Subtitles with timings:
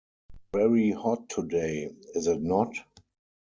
[0.51, 2.73] Very hot today, is it not?